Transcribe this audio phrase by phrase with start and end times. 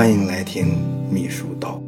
[0.00, 0.78] 欢迎来听
[1.12, 1.78] 秘书道。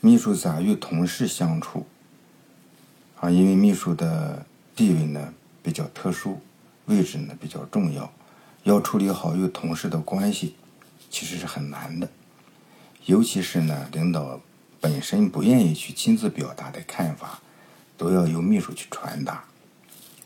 [0.00, 1.84] 秘书咋与同事相处？
[3.20, 6.40] 啊，因为秘书的地位呢比较特殊，
[6.86, 8.10] 位置呢比较重要，
[8.62, 10.54] 要处理好与同事的关系，
[11.10, 12.08] 其实是很难的。
[13.04, 14.40] 尤其是呢，领导
[14.80, 17.42] 本身不愿意去亲自表达的看法，
[17.98, 19.44] 都要由秘书去传达。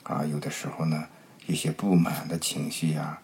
[0.05, 1.09] 啊，有的时候呢，
[1.47, 3.19] 一些不满的情绪呀，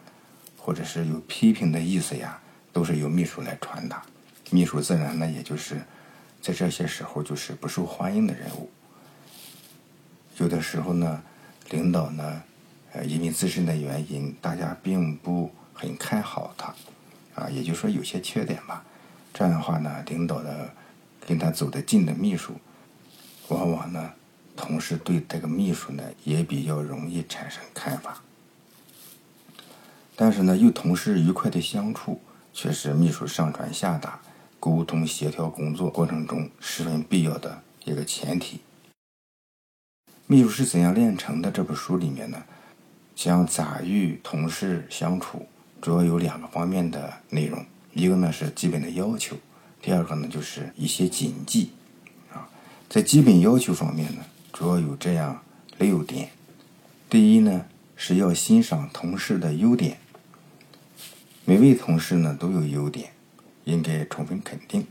[0.56, 2.40] 或者是有批评的意思呀，
[2.72, 4.02] 都是由秘书来传达。
[4.50, 5.82] 秘书自然呢，也就是
[6.40, 8.70] 在这些时候就是不受欢迎的人物。
[10.38, 11.22] 有的时候呢，
[11.70, 12.42] 领导呢，
[12.92, 16.74] 呃，因为自身的原因，大家并不很看好他，
[17.34, 18.84] 啊，也就是说有些缺点吧。
[19.34, 20.72] 这样的话呢，领导的
[21.26, 22.54] 跟他走得近的秘书，
[23.48, 24.12] 往往呢，
[24.62, 28.22] 同事对这个秘书呢也比较容易产生看法。
[30.14, 32.20] 但是呢，与同事愉快的相处，
[32.52, 34.20] 却是秘书上传下达、
[34.60, 38.60] 沟通协调工作过程中十分必要的一个前提。
[40.28, 41.50] 秘书是怎样炼成的？
[41.50, 42.40] 这本书里面呢，
[43.16, 45.48] 讲咋与同事相处，
[45.80, 47.66] 主要有两个方面的内容。
[47.92, 49.36] 一个呢是基本的要求，
[49.82, 51.72] 第二个呢就是一些谨记。
[52.32, 52.48] 啊，
[52.88, 55.42] 在基本要求方面呢，主要有这样
[55.78, 56.30] 六点。
[57.08, 59.98] 第一呢是要欣赏同事的优点，
[61.44, 63.12] 每位同事呢都有优点，
[63.64, 64.86] 应该充分肯定，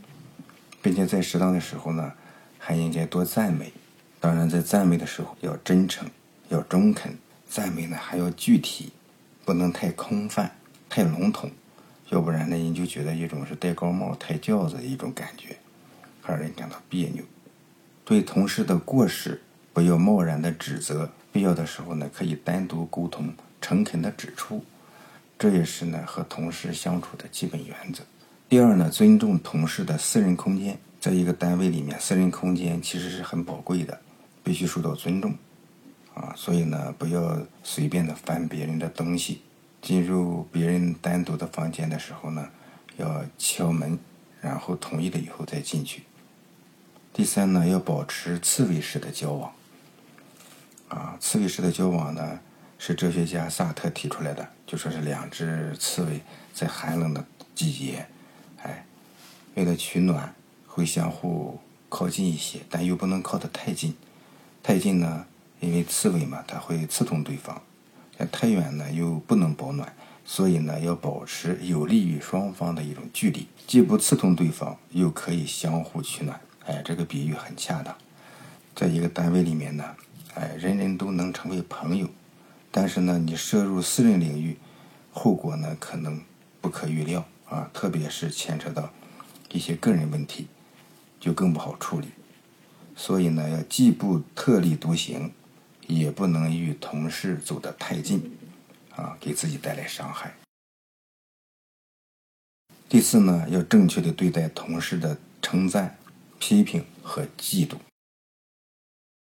[0.81, 2.13] 并且在适当的时候呢，
[2.57, 3.71] 还应该多赞美。
[4.19, 6.07] 当然，在赞美的时候要真诚，
[6.49, 7.17] 要中肯，
[7.47, 8.91] 赞美呢还要具体，
[9.45, 10.55] 不能太空泛、
[10.89, 11.49] 太笼统，
[12.09, 15.57] 要不然呢，人就觉得一种是戴高帽、抬轿子的一种感觉，
[16.25, 17.23] 让人感到别扭。
[18.05, 19.41] 对同事的过失，
[19.73, 24.63] 不要贸然的指责，必要的时候呢，可以单独沟通，诚恳的指出，
[25.37, 28.03] 这也是呢和同事相处的基本原则。
[28.49, 33.99] 第二呢，尊重同事的私人空间，在一个单位里面，私人空间其实是很宝贵的。
[34.43, 35.35] 必须受到尊重，
[36.15, 39.41] 啊，所以呢，不要随便的翻别人的东西。
[39.83, 42.49] 进入别人单独的房间的时候呢，
[42.97, 43.99] 要敲门，
[44.41, 46.01] 然后同意了以后再进去。
[47.13, 49.51] 第三呢，要保持刺猬式的交往。
[50.91, 52.39] 啊，刺猬式的交往呢，
[52.77, 56.21] 是哲学家萨特提出来的，就说是两只刺猬
[56.53, 57.25] 在寒冷的
[57.55, 58.05] 季节，
[58.61, 58.85] 哎，
[59.55, 60.35] 为了取暖，
[60.67, 61.57] 会相互
[61.87, 63.95] 靠近一些，但又不能靠得太近。
[64.61, 65.25] 太近呢，
[65.61, 67.55] 因为刺猬嘛，它会刺痛对方；
[68.29, 76.37] 太远呢，又不能保暖，所以呢，要保持有利于双方的一种距离，既不刺痛对方，又可以相互取暖。
[76.65, 77.95] 哎，这个比喻很恰当。
[78.75, 79.95] 在一个单位里面呢，
[80.35, 82.09] 哎，人人都能成为朋友，
[82.71, 84.57] 但是呢，你涉入私人领域，
[85.11, 86.21] 后果呢可能
[86.61, 88.91] 不可预料啊，特别是牵扯到
[89.51, 90.47] 一些个人问题，
[91.19, 92.07] 就更不好处理。
[92.95, 95.31] 所以呢，要既不特立独行，
[95.87, 98.37] 也不能与同事走得太近，
[98.95, 100.33] 啊，给自己带来伤害。
[102.87, 105.97] 第四呢，要正确的对待同事的称赞、
[106.39, 107.75] 批评和嫉妒。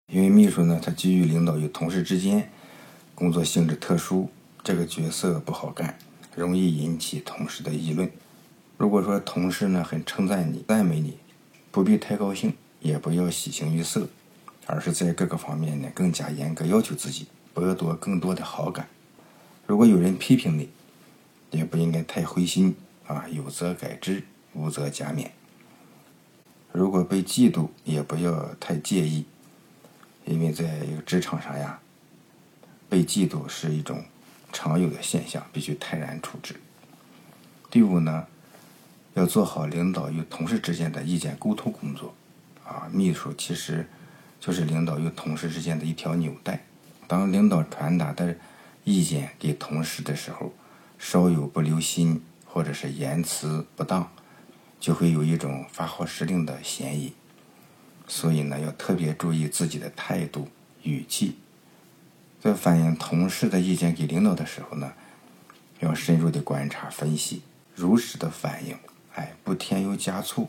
[0.08, 2.50] 因为秘书呢，他基于领导与同事之间
[3.14, 4.30] 工作性质特殊，
[4.62, 5.98] 这个角色不好干，
[6.34, 8.10] 容易引起同事的议论。
[8.76, 11.18] 如果说同事呢很称赞你、赞美你，
[11.70, 12.52] 不必太高兴。
[12.80, 14.06] 也不要喜形于色，
[14.66, 18.86] 而是在各个方面呢更加严格要求自己，博得更多的好感。
[19.66, 20.68] 如果有人批评你，
[21.50, 22.76] 也不应该太灰心
[23.06, 24.22] 啊，有则改之，
[24.52, 25.28] 无则加勉。
[26.72, 29.24] 如果被嫉妒，也不要太介意，
[30.24, 31.78] 因为在一个职场上呀，
[32.88, 34.04] 被嫉妒是一种
[34.52, 36.54] 常有的现象，必须泰然处之。
[37.70, 38.26] 第五呢，
[39.14, 42.14] 要做好领导与同事之间的意见沟通工作。
[42.64, 43.86] 啊，秘书其实
[44.40, 46.64] 就是领导与同事之间的一条纽带。
[47.06, 48.34] 当领导传达的
[48.84, 50.54] 意见给同事的时候，
[50.98, 54.10] 稍有不留心或者是言辞不当，
[54.80, 57.12] 就会有一种发号施令的嫌疑。
[58.06, 60.48] 所以呢，要特别注意自己的态度、
[60.82, 61.36] 语气。
[62.40, 64.92] 在反映同事的意见给领导的时候呢，
[65.80, 67.42] 要深入的观察分析，
[67.74, 68.76] 如实的反映，
[69.14, 70.48] 哎，不添油加醋。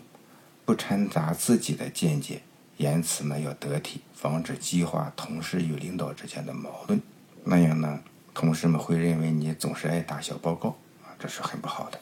[0.66, 2.42] 不掺杂自己的见解，
[2.78, 7.00] 言辞呢要得体，防止激化同事与领导之间的矛盾。
[7.44, 8.00] 那样呢，
[8.34, 10.70] 同事们会认为你总是爱打小报告
[11.04, 12.00] 啊，这是很不好的。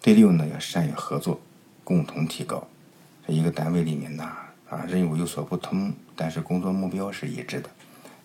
[0.00, 1.38] 第六呢，要善于合作，
[1.84, 2.66] 共同提高。
[3.28, 4.32] 在一个单位里面呢，
[4.74, 7.70] 啊，任务有所不同，但是工作目标是一致的。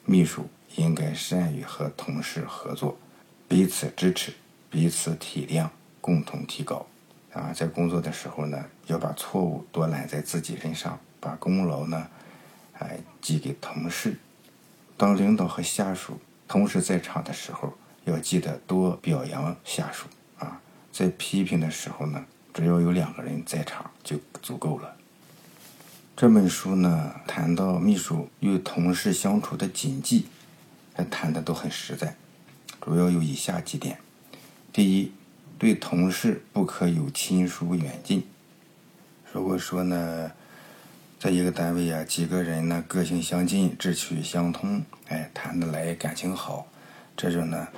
[0.03, 2.97] 秘书应该善于和同事合作，
[3.47, 4.33] 彼此支持，
[4.67, 5.69] 彼此体谅，
[6.01, 6.87] 共同提高。
[7.33, 12.07] 啊，在工作的时候呢，要把错误多揽在自己身上，把功劳呢，
[12.79, 14.17] 哎，寄给同事。
[14.97, 17.71] 当领导和下属同时在场的时候，
[18.05, 20.07] 要记得多表扬下属。
[20.39, 20.59] 啊，
[20.91, 24.95] 在批评的时候呢，只要有两个人在场就足够了。
[26.19, 30.25] 这本书呢，谈到秘书与同事相处的谨记，
[31.10, 32.18] 谈的都很实在，
[32.81, 33.98] 主要有以下几点：
[34.74, 35.13] 第一。
[35.57, 38.27] 对同事不可有亲疏远近。
[39.31, 40.30] 如果说呢，
[41.18, 46.68] 在一个单位啊，几个人呢个性相近、志趣相通，哎，谈得来、感情好，
[47.16, 47.69] 这种呢，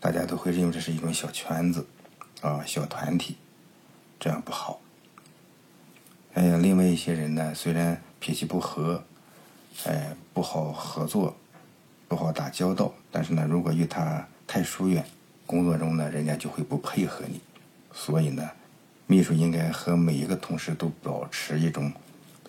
[0.00, 1.86] 大家都会认为这是一种小圈子
[2.40, 3.36] 啊、小团体，
[4.18, 4.80] 这样不好。
[6.34, 9.02] 哎，另外一些人呢，虽然脾气不和，
[9.86, 11.36] 哎，不好合作，
[12.06, 15.04] 不好打交道，但是呢，如果与他太疏远。
[15.46, 17.38] 工作中呢，人家就会不配合你，
[17.92, 18.50] 所以呢，
[19.06, 21.92] 秘书应该和每一个同事都保持一种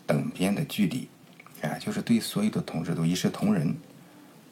[0.08, 1.10] 等边的距离，
[1.60, 3.76] 哎，就是对所有的同事都一视同仁，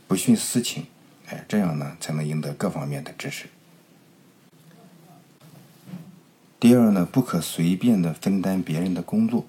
[0.09, 0.85] 不徇私情，
[1.27, 3.47] 哎，这样呢才能赢得各方面的支持。
[6.63, 9.45] 第二呢，不可随便的分担别人的工作，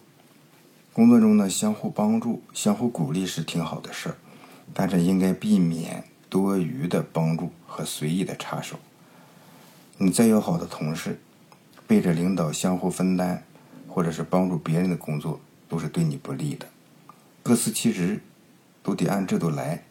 [0.93, 4.17] 工作中呢相互帮助、相互鼓励是挺好的事儿，
[4.75, 6.03] 但是应该避免。
[6.29, 8.77] 多余的帮助和随意的插手，
[9.97, 11.21] 你再要好的同事，
[11.87, 13.45] 背着领导相互分担，
[13.87, 15.39] 或者是帮助别人的工作，
[15.69, 16.67] 都是对你不利的。
[17.45, 18.21] 各司其职，
[18.83, 19.85] 都得按制度来。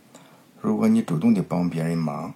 [0.60, 2.34] 如果你主动的帮别人忙，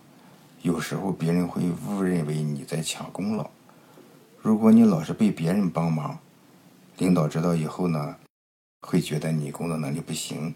[0.62, 3.50] 有时候别人会误认为你在抢功劳。
[4.48, 6.20] 如果你老是被别人帮忙，
[7.00, 8.16] 领导知道以后呢，
[8.80, 10.56] 会觉得你工作能力不行。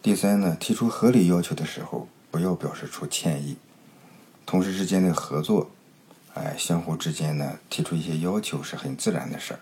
[0.00, 2.06] 第三呢，提出合理要求的时候。
[2.30, 3.56] 不要表示出歉意，
[4.46, 5.68] 同事之间的合作，
[6.32, 9.60] 哎，相互之间呢提出一些要求是很自然的事儿。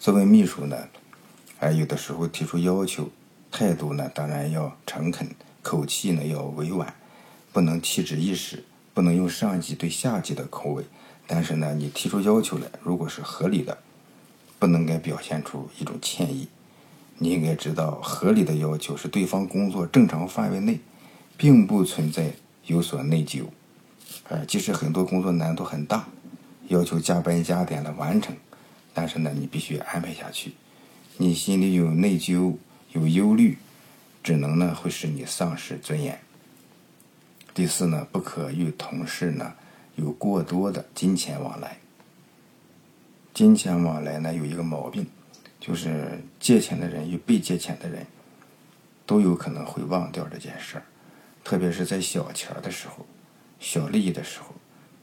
[0.00, 0.76] 作为秘书呢，
[1.60, 3.08] 哎，有的时候提出要求，
[3.52, 5.30] 态度呢当然要诚恳，
[5.62, 6.92] 口气呢要委婉，
[7.52, 10.84] 不能气质一时，不能用上级对下级的口吻。
[11.28, 13.78] 但是呢，你提出要求来，如果是合理的，
[14.58, 16.48] 不能该表现出一种歉意。
[17.18, 20.80] 你应该知道，合理的要求是对方工作正常范围内。
[21.40, 22.32] 并不存在
[22.66, 23.44] 有所内疚，
[24.28, 26.08] 呃，即使很多工作难度很大，
[26.66, 28.34] 要求加班加点的完成，
[28.92, 30.54] 但是呢，你必须安排下去。
[31.16, 32.56] 你心里有内疚、
[32.90, 33.56] 有忧虑，
[34.20, 36.18] 只能呢会使你丧失尊严。
[37.54, 39.52] 第四呢，不可与同事呢
[39.98, 41.76] 有过多的金钱往来。
[43.34, 45.04] 金钱往来呢有一个毛病，
[45.58, 48.06] 就是借钱的人与被借钱的人，
[49.04, 50.84] 都有可能会忘掉这件事儿。
[51.42, 53.04] 特别是在小钱儿的时候、
[53.58, 54.54] 小利益的时候，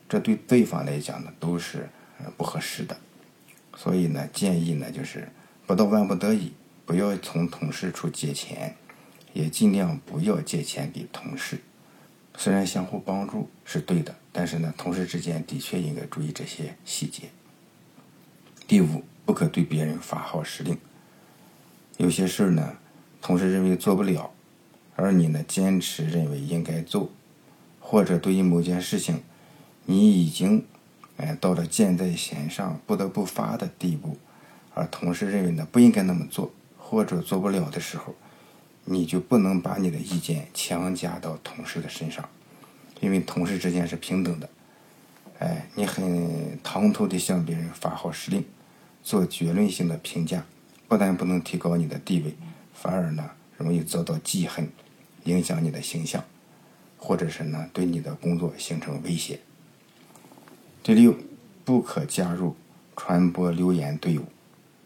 [0.07, 1.89] 这对对方来讲呢都是
[2.38, 2.95] 不合适的。
[3.75, 5.27] 所以呢，建议呢就是
[5.68, 6.53] 不到万不得已，
[6.86, 8.74] 不要从同事处借钱，
[9.33, 11.59] 也尽量不要借钱给同事。
[12.38, 17.30] 虽然相互帮助是对的，但是呢，同事之间的确应该注意这些细节。
[18.68, 20.78] 第五，不可对别人发号施令。
[21.98, 22.78] 有些事儿呢，
[23.22, 24.32] 同事认为做不了。
[24.98, 27.10] 而你呢，坚持认为应该做，
[27.82, 29.22] 或者对于某件事情，
[29.86, 30.66] 你已经
[31.18, 34.18] 哎到了箭在弦上不得不发的地步，
[34.74, 38.16] 而同事认为呢不应该那么做，或者做不了的时候，
[38.85, 42.27] 你就不能把你的意见强加到同事的身上，
[43.01, 44.49] 因为同事之间是平等的。
[45.39, 48.45] 哎，你很唐突的向别人发号施令，
[49.04, 50.45] 做结论性的评价，
[50.87, 52.33] 不但不能提高你的地位，
[52.73, 54.69] 反而呢容易遭到记恨。
[55.25, 56.23] 影响你的形象，
[56.99, 59.39] 或者是呢对你的工作形成威胁。
[60.83, 61.18] 第六，
[61.63, 62.56] 不可加入
[62.95, 64.25] 传播流言队伍，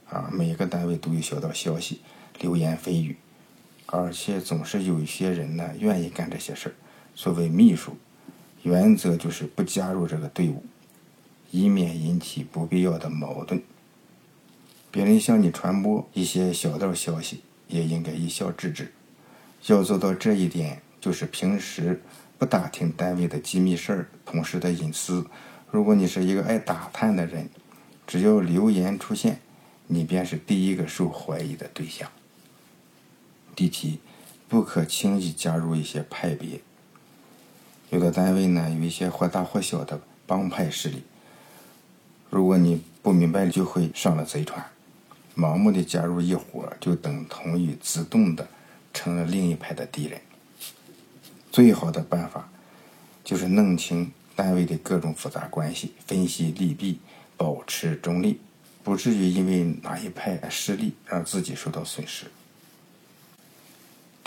[0.07, 1.99] 啊，每个单位都有小道消息、
[2.39, 3.17] 流言蜚语，
[3.91, 6.75] 而且总是有一些人呢愿意干这些事儿。
[7.15, 7.97] 作为秘书，
[8.63, 10.63] 原则就是不加入这个队伍，
[11.51, 13.61] 以免引起不必要的矛盾。
[14.91, 18.91] 别人向你传播一些小道消息，也应该一笑置之。
[19.65, 22.01] 要做到这一点，就是平时
[22.37, 25.25] 不打听单位的机密事儿、同事的隐私。
[25.71, 27.49] 如果你是一个爱打探的人，
[28.07, 29.41] 只要流言出现，
[29.87, 32.09] 你便是第一个受怀疑的对象。
[33.59, 33.99] 第七，
[34.47, 36.61] 不可轻易加入一些派别。
[37.89, 41.03] 有的单位呢，有一些或大或小的帮派势力。
[42.29, 44.65] 如果你不明白，就会上了贼船。
[45.35, 48.47] 盲目的加入一伙，就等同于自动的。
[48.93, 50.21] 成了另一派的敌人。
[51.51, 52.49] 最好的办法
[53.25, 56.99] 就是弄清单位的各种复杂关系，分析利弊，
[57.35, 58.39] 保持中立，
[58.85, 62.25] 不至于因为哪一派失利让自己受到损失。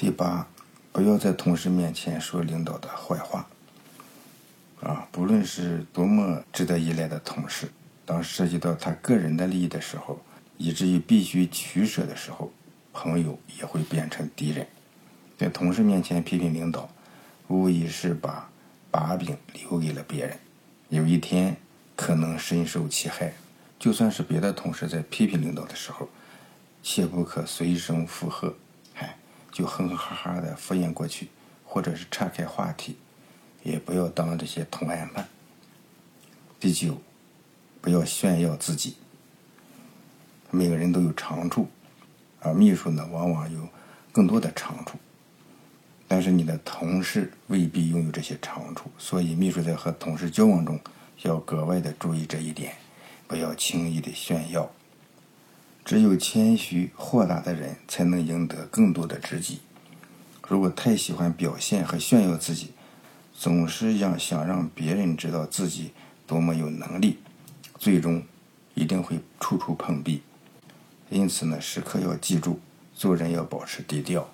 [0.02, 0.44] 第八，
[0.90, 3.46] 不要在同事面前说领导的坏话。
[4.80, 7.70] 啊，不论是多么值得依赖的同事，
[8.04, 10.20] 当涉及到他个人的利益的时候，
[10.56, 12.52] 以至于必须取舍的时候，
[12.92, 14.66] 朋友也会变成敌人。
[15.38, 16.90] 在同事面前批评领导，
[17.46, 18.50] 无疑是把
[18.90, 20.36] 把柄留给了别人，
[20.88, 21.56] 有一天
[21.94, 23.34] 可能深受其害。
[23.78, 26.08] 就算是别的同事在批评领导的时候，
[26.82, 28.56] 切不可随声附和，
[29.52, 31.28] 就哼哼哈哈的敷衍过去，
[31.64, 32.96] 或者是岔开话题。
[33.62, 35.28] 也不要当这些同案犯。
[36.58, 37.00] 第九，
[37.80, 38.96] 不要炫耀自己。
[40.50, 41.68] 每个人都有长处，
[42.40, 43.68] 而秘书呢，往往有
[44.10, 44.98] 更多的长处。
[46.08, 50.76] 但是你的同事未必拥有这些长处，所以秘书在和同事交往中
[51.22, 52.74] 要格外的注意这一点，
[53.28, 54.68] 不要轻易的炫耀。
[55.84, 59.60] 只有谦虚豁达的人，才能赢得更多的知己。
[60.48, 62.72] 如果太喜欢表现和炫耀自己，
[63.34, 65.92] 总是让想让别人知道自己
[66.26, 67.18] 多么有能力，
[67.78, 68.22] 最终
[68.74, 70.22] 一定会处处碰壁。
[71.10, 72.60] 因此呢，时刻要记住，
[72.94, 74.28] 做人要保持低调，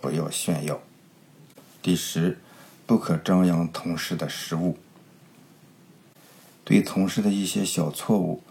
[0.00, 0.80] 不要炫耀。
[1.80, 2.38] 第十，
[2.86, 4.76] 不可张扬同事的失误。
[6.64, 8.42] 对同事的一些小错误，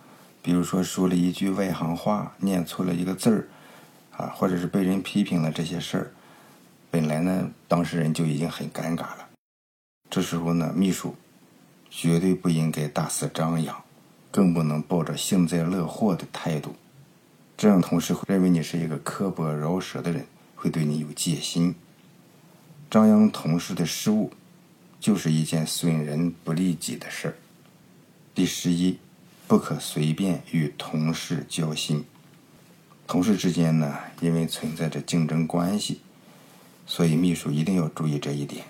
[0.47, 3.47] 比如说说了一句外行话，念错了一个字儿，
[4.15, 6.11] 啊，或者是被人批评了这些事儿，
[6.89, 9.27] 本来呢，当事人就已经很尴尬了。
[10.09, 11.13] 这时候呢，秘书
[11.89, 13.83] 绝对不应该大肆张扬，
[14.31, 16.73] 更不能抱着幸灾乐祸的态度，
[17.57, 20.25] 这样同事会认为你是一个刻薄饶舌的人，
[20.55, 21.75] 会对你有戒心。
[22.89, 24.31] 张扬同事的失误，
[24.97, 27.35] 就是一件损人不利己的事儿。
[28.33, 28.97] 第十一，
[29.47, 32.03] 不可随便与同事交心。
[33.07, 36.01] 同事之间呢，因为存在着竞争关系，
[36.85, 38.65] 所以秘书一定要注意这一点。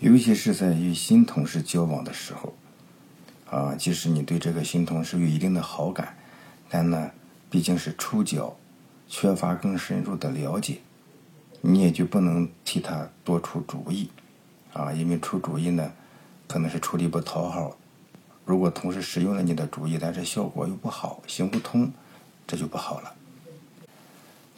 [0.00, 2.54] 尤其是在与新同事交往的时候，
[3.50, 6.16] 啊，即使你对这个新同事有一定的好感，
[6.70, 7.10] 但呢，
[7.50, 8.56] 毕竟是初交，
[9.06, 10.78] 缺乏更深入的了解，
[11.60, 14.08] 你也就不能替他多出主意，
[14.72, 15.92] 啊，因为出主意呢，
[16.46, 17.76] 可能是出力不讨好。
[18.48, 21.92] 如果同事使用了你的主意，但是效果又不好，行不通，
[22.46, 23.14] 这就不好了。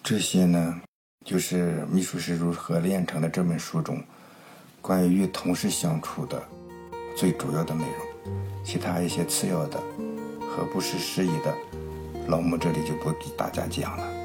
[0.01, 0.81] 这些呢，
[1.27, 4.01] 就是《秘书是如何炼成的》这本书中。
[4.81, 6.41] 关于与同事相处的
[7.17, 8.33] 最主要的内容，
[8.65, 9.83] 其他一些次要的
[10.49, 11.53] 和不失时宜的，
[12.29, 14.20] 老木这里就不给大家讲了。